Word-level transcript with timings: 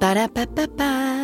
Ba-da-ba-ba-ba. 0.00 1.23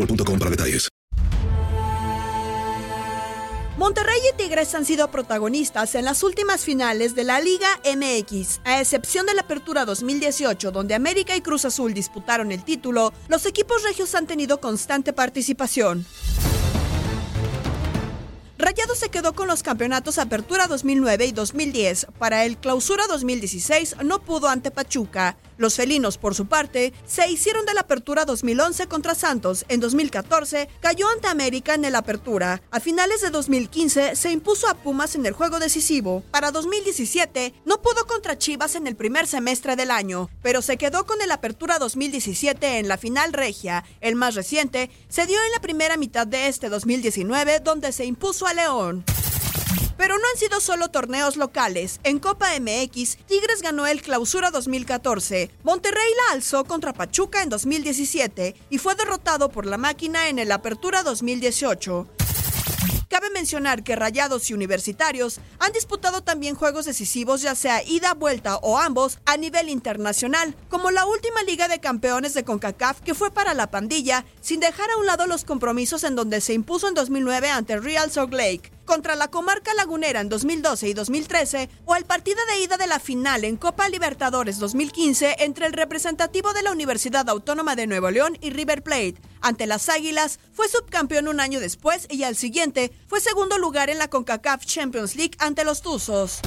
boostmobile.com 0.00 0.38
para 0.38 0.50
detalles. 0.50 0.88
Monterrey 3.76 4.18
y 4.30 4.36
Tigres 4.36 4.74
han 4.74 4.84
sido 4.84 5.10
protagonistas 5.10 5.94
en 5.94 6.04
las 6.04 6.22
últimas 6.22 6.64
finales 6.64 7.14
de 7.14 7.24
la 7.24 7.40
Liga 7.40 7.66
MX. 7.86 8.60
A 8.64 8.78
excepción 8.78 9.24
de 9.24 9.32
la 9.32 9.40
Apertura 9.40 9.86
2018, 9.86 10.70
donde 10.70 10.94
América 10.94 11.34
y 11.34 11.40
Cruz 11.40 11.64
Azul 11.64 11.94
disputaron 11.94 12.52
el 12.52 12.62
título, 12.62 13.14
los 13.28 13.46
equipos 13.46 13.82
regios 13.82 14.14
han 14.14 14.26
tenido 14.26 14.60
constante 14.60 15.14
participación. 15.14 16.04
Rayados 18.58 18.98
se 18.98 19.08
quedó 19.08 19.32
con 19.32 19.48
los 19.48 19.62
campeonatos 19.62 20.18
Apertura 20.18 20.66
2009 20.66 21.24
y 21.24 21.32
2010. 21.32 22.08
Para 22.18 22.44
el 22.44 22.58
Clausura 22.58 23.06
2016 23.06 23.96
no 24.04 24.20
pudo 24.20 24.48
ante 24.48 24.70
Pachuca. 24.70 25.38
Los 25.60 25.76
felinos, 25.76 26.16
por 26.16 26.34
su 26.34 26.46
parte, 26.46 26.94
se 27.06 27.30
hicieron 27.30 27.66
de 27.66 27.74
la 27.74 27.82
Apertura 27.82 28.24
2011 28.24 28.86
contra 28.86 29.14
Santos. 29.14 29.66
En 29.68 29.78
2014 29.80 30.70
cayó 30.80 31.06
ante 31.10 31.28
América 31.28 31.74
en 31.74 31.84
el 31.84 31.96
Apertura. 31.96 32.62
A 32.70 32.80
finales 32.80 33.20
de 33.20 33.28
2015 33.28 34.16
se 34.16 34.32
impuso 34.32 34.70
a 34.70 34.74
Pumas 34.74 35.16
en 35.16 35.26
el 35.26 35.34
juego 35.34 35.58
decisivo. 35.58 36.22
Para 36.30 36.50
2017 36.50 37.52
no 37.66 37.82
pudo 37.82 38.06
contra 38.06 38.38
Chivas 38.38 38.74
en 38.74 38.86
el 38.86 38.96
primer 38.96 39.26
semestre 39.26 39.76
del 39.76 39.90
año, 39.90 40.30
pero 40.40 40.62
se 40.62 40.78
quedó 40.78 41.04
con 41.04 41.20
el 41.20 41.30
Apertura 41.30 41.78
2017 41.78 42.78
en 42.78 42.88
la 42.88 42.96
final 42.96 43.34
regia. 43.34 43.84
El 44.00 44.14
más 44.14 44.36
reciente 44.36 44.90
se 45.10 45.26
dio 45.26 45.36
en 45.44 45.52
la 45.52 45.60
primera 45.60 45.98
mitad 45.98 46.26
de 46.26 46.48
este 46.48 46.70
2019 46.70 47.60
donde 47.60 47.92
se 47.92 48.06
impuso 48.06 48.46
a 48.46 48.54
León. 48.54 49.04
Pero 50.00 50.16
no 50.16 50.24
han 50.32 50.38
sido 50.38 50.60
solo 50.60 50.88
torneos 50.88 51.36
locales. 51.36 52.00
En 52.04 52.20
Copa 52.20 52.58
MX, 52.58 53.18
Tigres 53.26 53.60
ganó 53.60 53.86
el 53.86 54.00
Clausura 54.00 54.50
2014. 54.50 55.50
Monterrey 55.62 56.10
la 56.26 56.32
alzó 56.36 56.64
contra 56.64 56.94
Pachuca 56.94 57.42
en 57.42 57.50
2017 57.50 58.56
y 58.70 58.78
fue 58.78 58.94
derrotado 58.94 59.50
por 59.50 59.66
la 59.66 59.76
máquina 59.76 60.30
en 60.30 60.38
el 60.38 60.52
Apertura 60.52 61.02
2018. 61.02 62.06
Cabe 63.10 63.28
mencionar 63.30 63.82
que 63.82 63.96
Rayados 63.96 64.48
y 64.48 64.54
Universitarios 64.54 65.40
han 65.58 65.72
disputado 65.72 66.22
también 66.22 66.54
juegos 66.54 66.84
decisivos, 66.84 67.42
ya 67.42 67.56
sea 67.56 67.82
ida, 67.82 68.14
vuelta 68.14 68.58
o 68.58 68.78
ambos, 68.78 69.18
a 69.26 69.36
nivel 69.36 69.68
internacional, 69.68 70.54
como 70.68 70.92
la 70.92 71.04
última 71.06 71.42
Liga 71.42 71.66
de 71.66 71.80
Campeones 71.80 72.34
de 72.34 72.44
CONCACAF 72.44 73.00
que 73.00 73.14
fue 73.14 73.32
para 73.32 73.52
la 73.52 73.68
pandilla, 73.68 74.24
sin 74.40 74.60
dejar 74.60 74.88
a 74.90 74.96
un 74.96 75.06
lado 75.06 75.26
los 75.26 75.42
compromisos 75.42 76.04
en 76.04 76.14
donde 76.14 76.40
se 76.40 76.54
impuso 76.54 76.86
en 76.86 76.94
2009 76.94 77.50
ante 77.50 77.80
Real 77.80 78.12
Salt 78.12 78.32
Lake, 78.32 78.70
contra 78.84 79.16
la 79.16 79.26
comarca 79.26 79.74
lagunera 79.74 80.20
en 80.20 80.28
2012 80.28 80.88
y 80.88 80.94
2013, 80.94 81.68
o 81.86 81.96
el 81.96 82.04
partido 82.04 82.38
de 82.46 82.62
ida 82.62 82.76
de 82.76 82.86
la 82.86 83.00
final 83.00 83.44
en 83.44 83.56
Copa 83.56 83.88
Libertadores 83.88 84.60
2015 84.60 85.34
entre 85.40 85.66
el 85.66 85.72
representativo 85.72 86.52
de 86.52 86.62
la 86.62 86.70
Universidad 86.70 87.28
Autónoma 87.28 87.74
de 87.74 87.88
Nuevo 87.88 88.08
León 88.12 88.38
y 88.40 88.50
River 88.50 88.84
Plate. 88.84 89.16
Ante 89.40 89.66
las 89.66 89.88
Águilas, 89.88 90.38
fue 90.52 90.68
subcampeón 90.68 91.28
un 91.28 91.40
año 91.40 91.60
después 91.60 92.06
y 92.10 92.24
al 92.24 92.36
siguiente 92.36 92.92
fue 93.06 93.20
segundo 93.20 93.58
lugar 93.58 93.90
en 93.90 93.98
la 93.98 94.08
CONCACAF 94.08 94.64
Champions 94.64 95.16
League 95.16 95.36
ante 95.38 95.64
los 95.64 95.82
Tuzos. 95.82 96.40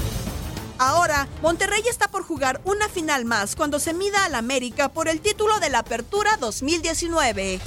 Ahora, 0.79 1.27
Monterrey 1.41 1.83
está 1.89 2.07
por 2.09 2.23
jugar 2.23 2.59
una 2.65 2.89
final 2.89 3.25
más 3.25 3.55
cuando 3.55 3.79
se 3.79 3.93
mida 3.93 4.25
al 4.25 4.35
América 4.35 4.89
por 4.89 5.07
el 5.07 5.21
título 5.21 5.59
de 5.59 5.69
la 5.69 5.79
Apertura 5.79 6.37
2019. 6.37 7.59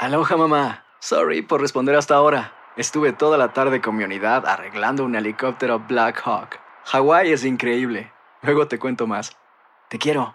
Aloha 0.00 0.36
mamá. 0.36 0.84
Sorry 1.00 1.42
por 1.42 1.60
responder 1.60 1.94
hasta 1.94 2.14
ahora. 2.14 2.52
Estuve 2.76 3.12
toda 3.12 3.38
la 3.38 3.52
tarde 3.52 3.80
con 3.80 3.96
mi 3.96 4.04
unidad 4.04 4.46
arreglando 4.46 5.04
un 5.04 5.14
helicóptero 5.14 5.80
Black 5.80 6.22
Hawk. 6.24 6.58
Hawái 6.84 7.32
es 7.32 7.44
increíble. 7.44 8.12
Luego 8.42 8.68
te 8.68 8.78
cuento 8.78 9.06
más. 9.06 9.36
Te 9.88 9.98
quiero. 9.98 10.34